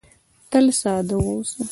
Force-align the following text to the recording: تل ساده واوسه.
تل 0.49 0.65
ساده 0.81 1.15
واوسه. 1.23 1.61